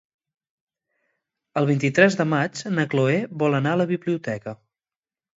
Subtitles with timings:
[1.59, 4.55] El vint-i-tres de maig na Chloé vol anar a la biblioteca.